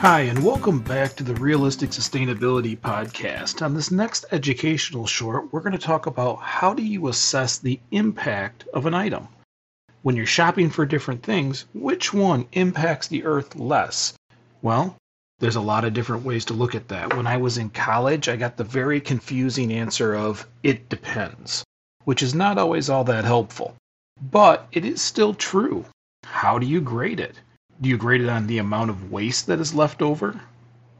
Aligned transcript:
Hi, 0.00 0.20
and 0.20 0.44
welcome 0.44 0.80
back 0.80 1.16
to 1.16 1.24
the 1.24 1.34
Realistic 1.36 1.88
Sustainability 1.88 2.78
Podcast. 2.78 3.64
On 3.64 3.72
this 3.72 3.90
next 3.90 4.26
educational 4.30 5.06
short, 5.06 5.50
we're 5.50 5.60
going 5.60 5.72
to 5.72 5.78
talk 5.78 6.04
about 6.04 6.36
how 6.36 6.74
do 6.74 6.82
you 6.82 7.08
assess 7.08 7.56
the 7.56 7.80
impact 7.92 8.64
of 8.74 8.84
an 8.84 8.92
item. 8.92 9.26
When 10.02 10.14
you're 10.14 10.26
shopping 10.26 10.68
for 10.68 10.84
different 10.84 11.22
things, 11.22 11.64
which 11.72 12.12
one 12.12 12.46
impacts 12.52 13.08
the 13.08 13.24
earth 13.24 13.56
less? 13.56 14.12
Well, 14.60 14.96
there's 15.38 15.56
a 15.56 15.62
lot 15.62 15.86
of 15.86 15.94
different 15.94 16.24
ways 16.24 16.44
to 16.44 16.54
look 16.54 16.74
at 16.74 16.88
that. 16.88 17.16
When 17.16 17.26
I 17.26 17.38
was 17.38 17.56
in 17.56 17.70
college, 17.70 18.28
I 18.28 18.36
got 18.36 18.58
the 18.58 18.64
very 18.64 19.00
confusing 19.00 19.72
answer 19.72 20.14
of 20.14 20.46
it 20.62 20.90
depends, 20.90 21.64
which 22.04 22.22
is 22.22 22.34
not 22.34 22.58
always 22.58 22.90
all 22.90 23.04
that 23.04 23.24
helpful. 23.24 23.74
But 24.20 24.68
it 24.72 24.84
is 24.84 25.00
still 25.00 25.32
true. 25.32 25.86
How 26.22 26.58
do 26.58 26.66
you 26.66 26.82
grade 26.82 27.18
it? 27.18 27.40
Do 27.78 27.90
you 27.90 27.98
grade 27.98 28.22
it 28.22 28.28
on 28.30 28.46
the 28.46 28.56
amount 28.56 28.88
of 28.88 29.12
waste 29.12 29.46
that 29.48 29.60
is 29.60 29.74
left 29.74 30.00
over? 30.00 30.40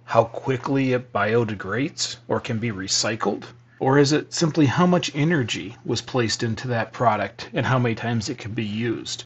How 0.04 0.24
quickly 0.24 0.92
it 0.92 1.10
biodegrades 1.12 2.18
or 2.28 2.38
can 2.38 2.58
be 2.58 2.70
recycled? 2.70 3.44
Or 3.80 3.98
is 3.98 4.12
it 4.12 4.34
simply 4.34 4.66
how 4.66 4.86
much 4.86 5.10
energy 5.14 5.76
was 5.84 6.02
placed 6.02 6.42
into 6.42 6.68
that 6.68 6.92
product 6.92 7.48
and 7.54 7.64
how 7.64 7.78
many 7.78 7.94
times 7.94 8.28
it 8.28 8.36
can 8.36 8.52
be 8.52 8.64
used? 8.64 9.24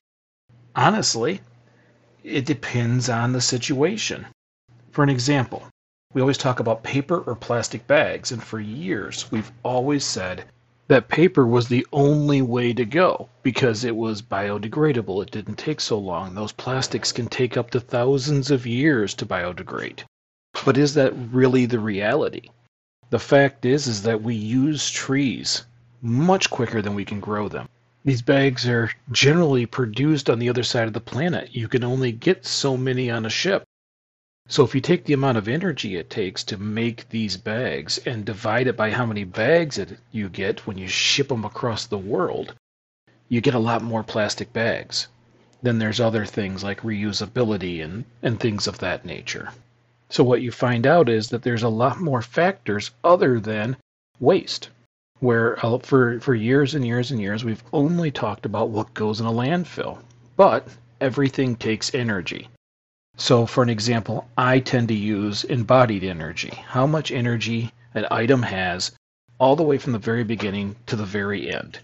Honestly, 0.76 1.40
it 2.22 2.46
depends 2.46 3.08
on 3.08 3.32
the 3.32 3.40
situation. 3.40 4.26
For 4.92 5.02
an 5.02 5.10
example, 5.10 5.66
we 6.12 6.20
always 6.20 6.38
talk 6.38 6.60
about 6.60 6.82
paper 6.84 7.18
or 7.18 7.34
plastic 7.34 7.86
bags, 7.86 8.30
and 8.30 8.42
for 8.42 8.60
years 8.60 9.30
we've 9.32 9.50
always 9.64 10.04
said 10.04 10.44
that 10.90 11.06
paper 11.06 11.46
was 11.46 11.68
the 11.68 11.86
only 11.92 12.42
way 12.42 12.72
to 12.72 12.84
go 12.84 13.28
because 13.44 13.84
it 13.84 13.94
was 13.94 14.20
biodegradable. 14.20 15.22
It 15.22 15.30
didn't 15.30 15.54
take 15.54 15.80
so 15.80 15.96
long. 15.96 16.34
Those 16.34 16.50
plastics 16.50 17.12
can 17.12 17.28
take 17.28 17.56
up 17.56 17.70
to 17.70 17.78
thousands 17.78 18.50
of 18.50 18.66
years 18.66 19.14
to 19.14 19.24
biodegrade. 19.24 20.00
But 20.64 20.76
is 20.76 20.94
that 20.94 21.14
really 21.30 21.66
the 21.66 21.78
reality? 21.78 22.50
The 23.10 23.20
fact 23.20 23.64
is 23.64 23.86
is 23.86 24.02
that 24.02 24.24
we 24.24 24.34
use 24.34 24.90
trees 24.90 25.62
much 26.02 26.50
quicker 26.50 26.82
than 26.82 26.96
we 26.96 27.04
can 27.04 27.20
grow 27.20 27.48
them. 27.48 27.68
These 28.04 28.22
bags 28.22 28.66
are 28.66 28.90
generally 29.12 29.66
produced 29.66 30.28
on 30.28 30.40
the 30.40 30.48
other 30.48 30.64
side 30.64 30.88
of 30.88 30.92
the 30.92 31.00
planet. 31.00 31.54
You 31.54 31.68
can 31.68 31.84
only 31.84 32.10
get 32.10 32.44
so 32.44 32.76
many 32.76 33.12
on 33.12 33.24
a 33.24 33.30
ship. 33.30 33.62
So 34.50 34.64
if 34.64 34.74
you 34.74 34.80
take 34.80 35.04
the 35.04 35.12
amount 35.12 35.38
of 35.38 35.46
energy 35.46 35.94
it 35.94 36.10
takes 36.10 36.42
to 36.42 36.58
make 36.58 37.08
these 37.10 37.36
bags 37.36 37.98
and 37.98 38.24
divide 38.24 38.66
it 38.66 38.76
by 38.76 38.90
how 38.90 39.06
many 39.06 39.22
bags 39.22 39.78
it, 39.78 40.00
you 40.10 40.28
get 40.28 40.66
when 40.66 40.76
you 40.76 40.88
ship 40.88 41.28
them 41.28 41.44
across 41.44 41.86
the 41.86 41.96
world, 41.96 42.54
you 43.28 43.40
get 43.40 43.54
a 43.54 43.60
lot 43.60 43.80
more 43.80 44.02
plastic 44.02 44.52
bags. 44.52 45.06
Then 45.62 45.78
there's 45.78 46.00
other 46.00 46.26
things 46.26 46.64
like 46.64 46.80
reusability 46.80 47.80
and, 47.80 48.04
and 48.24 48.40
things 48.40 48.66
of 48.66 48.78
that 48.78 49.04
nature. 49.04 49.52
So 50.08 50.24
what 50.24 50.42
you 50.42 50.50
find 50.50 50.84
out 50.84 51.08
is 51.08 51.28
that 51.28 51.42
there's 51.42 51.62
a 51.62 51.68
lot 51.68 52.00
more 52.00 52.20
factors 52.20 52.90
other 53.04 53.38
than 53.38 53.76
waste. 54.18 54.68
Where 55.20 55.64
uh, 55.64 55.78
for, 55.78 56.18
for 56.18 56.34
years 56.34 56.74
and 56.74 56.84
years 56.84 57.12
and 57.12 57.20
years 57.20 57.44
we've 57.44 57.62
only 57.72 58.10
talked 58.10 58.44
about 58.44 58.70
what 58.70 58.94
goes 58.94 59.20
in 59.20 59.26
a 59.26 59.32
landfill. 59.32 59.98
But 60.36 60.66
everything 61.00 61.54
takes 61.54 61.94
energy. 61.94 62.48
So, 63.22 63.44
for 63.44 63.62
an 63.62 63.68
example, 63.68 64.26
I 64.38 64.60
tend 64.60 64.88
to 64.88 64.94
use 64.94 65.44
embodied 65.44 66.02
energy. 66.02 66.48
How 66.68 66.86
much 66.86 67.12
energy 67.12 67.70
an 67.92 68.06
item 68.10 68.42
has 68.42 68.92
all 69.38 69.56
the 69.56 69.62
way 69.62 69.76
from 69.76 69.92
the 69.92 69.98
very 69.98 70.24
beginning 70.24 70.76
to 70.86 70.96
the 70.96 71.04
very 71.04 71.52
end. 71.52 71.80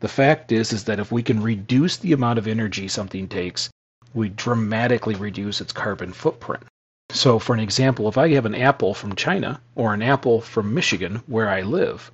The 0.00 0.08
fact 0.08 0.50
is 0.50 0.72
is 0.72 0.84
that 0.84 0.98
if 0.98 1.12
we 1.12 1.22
can 1.22 1.42
reduce 1.42 1.96
the 1.96 2.12
amount 2.12 2.40
of 2.40 2.48
energy 2.48 2.88
something 2.88 3.28
takes, 3.28 3.70
we 4.14 4.30
dramatically 4.30 5.14
reduce 5.14 5.60
its 5.60 5.72
carbon 5.72 6.12
footprint. 6.12 6.64
So, 7.12 7.38
for 7.38 7.54
an 7.54 7.60
example, 7.60 8.08
if 8.08 8.18
I 8.18 8.28
have 8.30 8.44
an 8.44 8.56
apple 8.56 8.92
from 8.92 9.14
China 9.14 9.60
or 9.76 9.94
an 9.94 10.02
apple 10.02 10.40
from 10.40 10.74
Michigan, 10.74 11.22
where 11.28 11.48
I 11.48 11.62
live, 11.62 12.10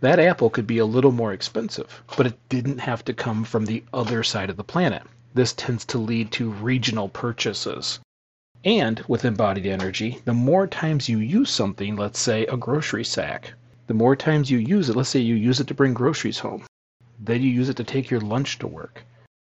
that 0.00 0.20
apple 0.20 0.50
could 0.50 0.68
be 0.68 0.78
a 0.78 0.86
little 0.86 1.12
more 1.12 1.32
expensive, 1.32 2.02
but 2.16 2.26
it 2.26 2.38
didn't 2.48 2.78
have 2.78 3.04
to 3.06 3.12
come 3.12 3.42
from 3.42 3.64
the 3.64 3.82
other 3.92 4.22
side 4.22 4.50
of 4.50 4.56
the 4.56 4.62
planet. 4.62 5.02
This 5.34 5.52
tends 5.52 5.84
to 5.86 5.98
lead 5.98 6.30
to 6.32 6.52
regional 6.52 7.08
purchases. 7.08 7.98
And 8.64 9.04
with 9.06 9.26
embodied 9.26 9.66
energy, 9.66 10.22
the 10.24 10.32
more 10.32 10.66
times 10.66 11.06
you 11.06 11.18
use 11.18 11.50
something, 11.50 11.96
let's 11.96 12.18
say 12.18 12.46
a 12.46 12.56
grocery 12.56 13.04
sack, 13.04 13.52
the 13.88 13.92
more 13.92 14.16
times 14.16 14.50
you 14.50 14.56
use 14.56 14.88
it, 14.88 14.96
let's 14.96 15.10
say 15.10 15.20
you 15.20 15.34
use 15.34 15.60
it 15.60 15.66
to 15.66 15.74
bring 15.74 15.92
groceries 15.92 16.38
home, 16.38 16.64
then 17.18 17.42
you 17.42 17.50
use 17.50 17.68
it 17.68 17.76
to 17.76 17.84
take 17.84 18.08
your 18.08 18.22
lunch 18.22 18.58
to 18.60 18.66
work. 18.66 19.04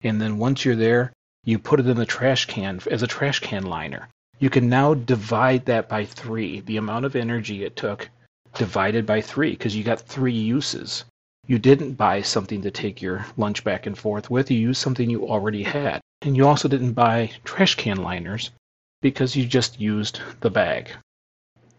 And 0.02 0.22
then 0.22 0.38
once 0.38 0.64
you're 0.64 0.78
there, 0.78 1.12
you 1.44 1.60
put 1.60 1.82
it 1.82 1.88
in 1.88 1.98
the 1.98 2.06
trash 2.06 2.46
can 2.46 2.80
as 2.90 3.04
a 3.04 3.08
trash 3.08 3.42
can 3.42 3.64
liner. 3.64 4.08
You 4.40 4.50
can 4.50 4.70
now 4.70 4.94
divide 4.94 5.66
that 5.66 5.90
by 5.90 6.06
three, 6.06 6.62
the 6.62 6.78
amount 6.78 7.04
of 7.04 7.18
energy 7.18 7.66
it 7.66 7.76
took 7.76 8.10
divided 8.54 9.06
by 9.06 9.20
three, 9.20 9.52
because 9.52 9.76
you 9.76 9.84
got 9.84 10.00
three 10.00 10.32
uses. 10.32 11.04
You 11.48 11.60
didn't 11.60 11.96
buy 11.96 12.22
something 12.22 12.62
to 12.62 12.72
take 12.72 13.02
your 13.02 13.26
lunch 13.36 13.66
back 13.66 13.88
and 13.88 13.98
forth 13.98 14.30
with, 14.30 14.50
you 14.50 14.58
used 14.58 14.80
something 14.80 15.10
you 15.10 15.28
already 15.28 15.64
had. 15.64 16.00
And 16.22 16.38
you 16.38 16.48
also 16.48 16.70
didn't 16.70 16.94
buy 16.94 17.32
trash 17.44 17.76
can 17.76 17.98
liners 17.98 18.52
because 19.02 19.36
you 19.36 19.46
just 19.46 19.80
used 19.80 20.22
the 20.40 20.50
bag. 20.50 20.92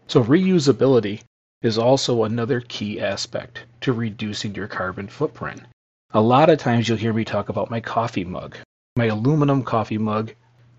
So 0.07 0.23
reusability 0.23 1.21
is 1.61 1.77
also 1.77 2.23
another 2.23 2.61
key 2.61 2.99
aspect 2.99 3.63
to 3.81 3.93
reducing 3.93 4.53
your 4.53 4.67
carbon 4.67 5.07
footprint. 5.07 5.61
A 6.11 6.21
lot 6.21 6.49
of 6.49 6.59
times 6.59 6.87
you'll 6.87 6.97
hear 6.97 7.13
me 7.13 7.23
talk 7.23 7.49
about 7.49 7.71
my 7.71 7.79
coffee 7.79 8.25
mug, 8.25 8.57
my 8.95 9.05
aluminum 9.05 9.63
coffee 9.63 9.97
mug 9.97 10.33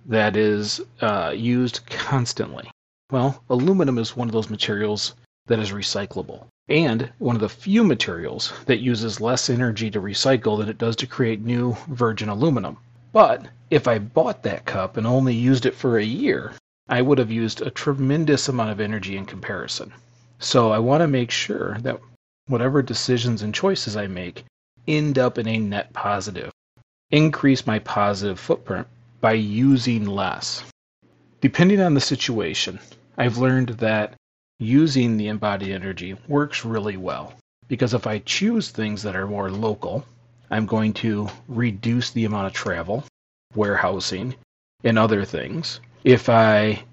that 0.06 0.36
is 0.36 0.80
uh, 1.00 1.32
used 1.34 1.80
constantly. 1.86 2.70
Well, 3.10 3.42
aluminum 3.48 3.98
is 3.98 4.16
one 4.16 4.28
of 4.28 4.32
those 4.32 4.50
materials 4.50 5.14
that 5.46 5.58
is 5.58 5.72
recyclable 5.72 6.46
and 6.68 7.10
one 7.18 7.36
of 7.36 7.40
the 7.40 7.48
few 7.48 7.84
materials 7.84 8.52
that 8.66 8.80
uses 8.80 9.20
less 9.20 9.50
energy 9.50 9.90
to 9.90 10.00
recycle 10.00 10.58
than 10.58 10.68
it 10.68 10.78
does 10.78 10.96
to 10.96 11.06
create 11.06 11.40
new 11.40 11.76
virgin 11.88 12.28
aluminum. 12.28 12.78
But 13.14 13.46
if 13.70 13.86
I 13.86 14.00
bought 14.00 14.42
that 14.42 14.64
cup 14.64 14.96
and 14.96 15.06
only 15.06 15.34
used 15.34 15.66
it 15.66 15.76
for 15.76 15.96
a 15.96 16.04
year, 16.04 16.52
I 16.88 17.00
would 17.00 17.18
have 17.18 17.30
used 17.30 17.62
a 17.62 17.70
tremendous 17.70 18.48
amount 18.48 18.70
of 18.70 18.80
energy 18.80 19.16
in 19.16 19.24
comparison. 19.24 19.94
So 20.40 20.72
I 20.72 20.80
want 20.80 21.00
to 21.00 21.06
make 21.06 21.30
sure 21.30 21.78
that 21.82 22.00
whatever 22.48 22.82
decisions 22.82 23.40
and 23.40 23.54
choices 23.54 23.96
I 23.96 24.08
make 24.08 24.42
end 24.88 25.16
up 25.16 25.38
in 25.38 25.46
a 25.46 25.58
net 25.58 25.92
positive. 25.92 26.50
Increase 27.12 27.68
my 27.68 27.78
positive 27.78 28.40
footprint 28.40 28.88
by 29.20 29.34
using 29.34 30.06
less. 30.06 30.64
Depending 31.40 31.80
on 31.80 31.94
the 31.94 32.00
situation, 32.00 32.80
I've 33.16 33.38
learned 33.38 33.68
that 33.78 34.14
using 34.58 35.18
the 35.18 35.28
embodied 35.28 35.70
energy 35.70 36.16
works 36.26 36.64
really 36.64 36.96
well. 36.96 37.32
Because 37.68 37.94
if 37.94 38.08
I 38.08 38.18
choose 38.18 38.70
things 38.70 39.04
that 39.04 39.14
are 39.14 39.28
more 39.28 39.52
local, 39.52 40.04
I'm 40.54 40.66
going 40.66 40.92
to 41.02 41.28
reduce 41.48 42.12
the 42.12 42.26
amount 42.26 42.46
of 42.46 42.52
travel, 42.52 43.02
warehousing, 43.56 44.36
and 44.84 44.96
other 44.96 45.24
things. 45.24 45.80
If 46.04 46.28
I 46.28 46.84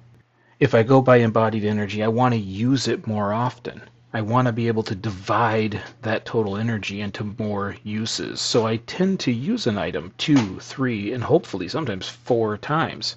if 0.59 0.73
I 0.73 0.81
go 0.81 0.99
by 0.99 1.17
embodied 1.17 1.63
energy, 1.63 2.01
I 2.01 2.07
want 2.07 2.33
to 2.33 2.39
use 2.39 2.87
it 2.87 3.05
more 3.05 3.31
often. 3.31 3.83
I 4.13 4.21
want 4.21 4.47
to 4.47 4.51
be 4.51 4.67
able 4.67 4.81
to 4.81 4.95
divide 4.95 5.79
that 6.01 6.25
total 6.25 6.57
energy 6.57 7.01
into 7.01 7.35
more 7.37 7.75
uses. 7.83 8.41
So 8.41 8.65
I 8.65 8.77
tend 8.77 9.19
to 9.19 9.31
use 9.31 9.67
an 9.67 9.77
item 9.77 10.11
two, 10.17 10.57
three, 10.59 11.13
and 11.13 11.23
hopefully 11.23 11.67
sometimes 11.67 12.09
four 12.09 12.57
times. 12.57 13.15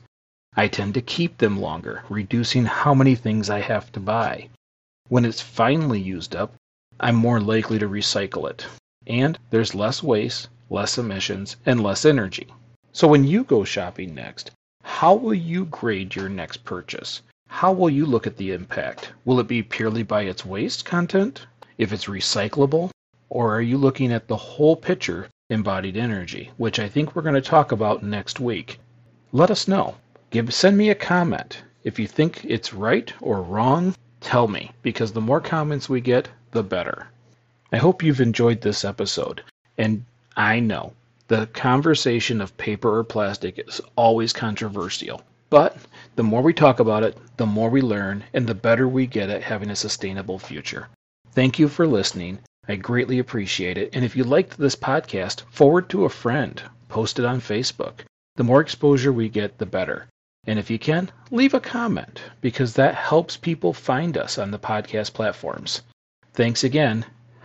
I 0.55 0.69
tend 0.69 0.93
to 0.93 1.01
keep 1.01 1.39
them 1.39 1.59
longer, 1.59 2.05
reducing 2.11 2.67
how 2.67 2.93
many 2.93 3.15
things 3.15 3.49
I 3.49 3.61
have 3.61 3.91
to 3.93 3.99
buy. 3.99 4.51
When 5.09 5.25
it's 5.25 5.41
finally 5.41 6.03
used 6.03 6.37
up, 6.37 6.53
I'm 7.01 7.17
more 7.17 7.41
likely 7.41 7.79
to 7.79 7.89
recycle 7.89 8.51
it. 8.51 8.67
And 9.07 9.39
there's 9.51 9.75
less 9.75 10.03
waste, 10.03 10.49
less 10.71 10.99
emissions, 10.99 11.57
and 11.67 11.83
less 11.83 12.05
energy. 12.05 12.49
So 12.93 13.09
when 13.09 13.25
you 13.25 13.45
go 13.45 13.65
shopping 13.65 14.15
next, 14.15 14.51
how 14.83 15.15
will 15.15 15.35
you 15.35 15.65
grade 15.65 16.15
your 16.15 16.29
next 16.29 16.65
purchase? 16.65 17.23
How 17.49 17.73
will 17.73 17.91
you 17.91 18.07
look 18.07 18.27
at 18.27 18.37
the 18.37 18.53
impact? 18.53 19.13
Will 19.25 19.41
it 19.41 19.49
be 19.49 19.63
purely 19.63 20.03
by 20.03 20.23
its 20.23 20.45
waste 20.45 20.85
content? 20.85 21.47
If 21.77 21.93
it's 21.93 22.07
recyclable? 22.07 22.91
Or 23.29 23.55
are 23.55 23.61
you 23.61 23.79
looking 23.79 24.13
at 24.13 24.29
the 24.29 24.37
whole 24.37 24.77
picture, 24.77 25.29
embodied 25.51 25.97
energy, 25.97 26.51
which 26.57 26.79
I 26.79 26.89
think 26.89 27.15
we're 27.15 27.23
going 27.23 27.35
to 27.35 27.41
talk 27.41 27.73
about 27.73 28.03
next 28.03 28.41
week? 28.41 28.79
Let 29.33 29.51
us 29.51 29.67
know. 29.67 29.97
Give 30.31 30.53
send 30.55 30.77
me 30.77 30.91
a 30.91 30.95
comment. 30.95 31.63
If 31.83 31.99
you 31.99 32.07
think 32.07 32.45
it's 32.45 32.73
right 32.73 33.13
or 33.21 33.43
wrong, 33.43 33.95
tell 34.21 34.49
me 34.49 34.73
because 34.83 35.13
the 35.13 35.21
more 35.21 35.41
comments 35.41 35.89
we 35.89 36.01
get, 36.01 36.29
the 36.53 36.63
better. 36.63 37.09
I 37.73 37.79
hope 37.79 38.03
you've 38.03 38.21
enjoyed 38.21 38.61
this 38.61 38.85
episode. 38.85 39.43
And 39.79 40.05
I 40.37 40.61
know 40.61 40.93
the 41.29 41.47
conversation 41.47 42.41
of 42.41 42.57
paper 42.57 42.99
or 42.99 43.05
plastic 43.05 43.59
is 43.59 43.81
always 43.97 44.33
controversial. 44.33 45.23
But 45.51 45.77
the 46.17 46.23
more 46.23 46.43
we 46.43 46.53
talk 46.53 46.81
about 46.81 47.03
it, 47.03 47.17
the 47.37 47.47
more 47.47 47.71
we 47.71 47.81
learn, 47.81 48.25
and 48.33 48.47
the 48.47 48.55
better 48.55 48.89
we 48.89 49.07
get 49.07 49.31
at 49.31 49.43
having 49.43 49.71
a 49.71 49.77
sustainable 49.77 50.39
future. 50.39 50.89
Thank 51.33 51.59
you 51.59 51.69
for 51.69 51.87
listening. 51.87 52.41
I 52.69 52.77
greatly 52.77 53.19
appreciate 53.19 53.79
it. 53.79 53.91
And 53.95 54.05
if 54.05 54.17
you 54.17 54.25
liked 54.25 54.59
this 54.59 54.77
podcast, 54.77 55.43
forward 55.51 55.89
to 55.91 56.05
a 56.05 56.09
friend, 56.09 56.63
post 56.89 57.19
it 57.19 57.25
on 57.25 57.41
Facebook. 57.41 58.01
The 58.37 58.45
more 58.45 58.61
exposure 58.61 59.13
we 59.13 59.29
get, 59.29 59.59
the 59.59 59.67
better. 59.67 60.09
And 60.47 60.59
if 60.59 60.71
you 60.71 60.79
can, 60.79 61.11
leave 61.31 61.55
a 61.55 61.61
comment 61.61 62.21
because 62.41 62.75
that 62.75 62.95
helps 62.95 63.37
people 63.37 63.73
find 63.73 64.19
us 64.19 64.39
on 64.39 64.51
the 64.51 64.59
podcast 64.59 65.13
platforms. 65.13 65.83
Thanks 66.33 66.65
again. 66.65 67.07